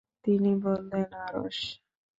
[0.25, 1.59] তিনি বললেন, আরশ।